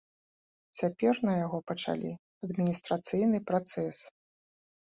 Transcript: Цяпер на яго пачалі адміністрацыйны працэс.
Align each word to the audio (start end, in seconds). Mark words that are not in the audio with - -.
Цяпер 0.79 1.19
на 1.29 1.33
яго 1.45 1.59
пачалі 1.71 2.11
адміністрацыйны 2.47 3.37
працэс. 3.53 3.97